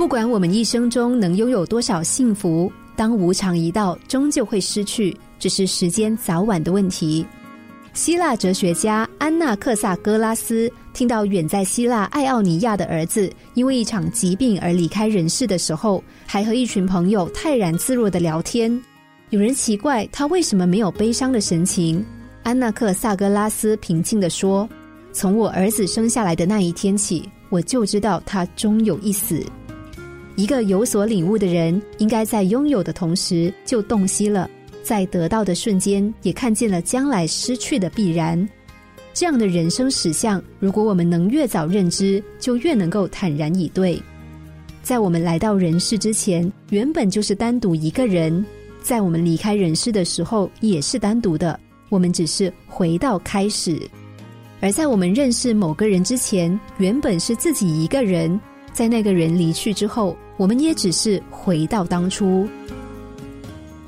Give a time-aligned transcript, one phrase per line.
[0.00, 7.22] 不管我们一生中能拥有多少幸福，当无常一到，终究会失去，只是时间早晚的问题。
[7.92, 18.82] 希腊哲学家安娜克萨戈拉斯听到远在希腊爱奥尼亚的儿子因为一场疾病而离开人世的时候，还和一群朋友泰然自若的聊天。
[19.28, 22.02] 有人奇怪他为什么没有悲伤的神情，
[22.42, 24.66] 安娜克萨戈拉斯平静地说
[25.12, 29.44] ：“从我儿子生下来的那一天起，我就知道他终有一死。
[30.40, 34.48] 一个有所领悟的人，应该在拥有的同时就洞悉了。”
[34.82, 38.48] 在得到的瞬间，也看见了将来失去的必然。
[39.12, 44.02] 这样的人生实相，如果我们能越早认知，就越能够坦然以对。
[44.82, 48.42] 在我们来到人世之前，原本就是单独一个人；
[48.82, 51.60] 在我们离开人世的时候，也是单独的。
[51.90, 53.78] 我们只是回到开始。
[54.60, 58.40] 而在我们认识某个人之前，原本是自己一个人；
[58.72, 62.48] 在那个人离去之后，我们也只是回到当初。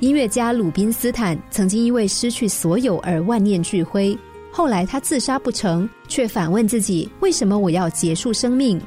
[0.01, 4.15] 音乐家鲁宾斯坦曾经因为失去所有而万念俱灰，
[4.51, 8.79] 后来他自杀不成，却反问自己：为什么我要结束生命？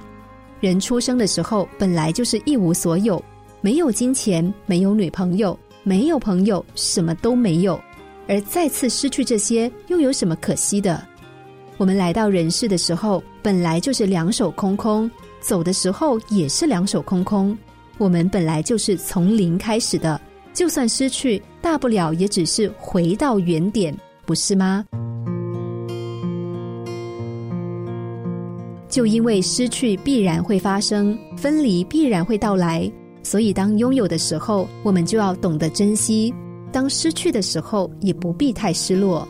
[0.60, 3.20] 人出生的时候本来就是一无所有，
[3.62, 7.82] 没有金钱，没有女朋友，没有朋友，什么都没有。
[8.28, 11.04] 而再次失去这些，又有什么可惜的？
[11.78, 15.10] 我们来到人世的时候，本来就是两手空空，
[15.42, 17.58] 走的时候也是两手空空。
[17.98, 20.20] 我们本来就是从零开始的。
[20.54, 23.94] 就算失去，大不了也只是回到原点，
[24.26, 24.86] 不是吗？
[28.88, 32.90] 就因为失去必然会发生，分离必然会到来，
[33.22, 36.34] 所以当拥有的时候，我们就要懂得珍惜；
[36.72, 39.28] 当失去的时候，也不必太失落。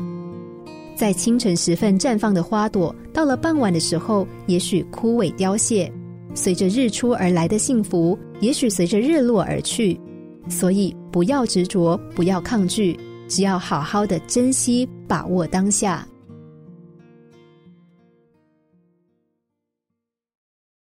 [0.95, 5.91] 在清晨时分绽放的花朵，到了傍晚的时候，也许枯萎凋谢；
[6.33, 9.99] 随着日出而来的幸福，也许随着日落而去。
[10.47, 16.07] 所以，不要执着，不要抗拒，只要好好的珍惜，把握当下。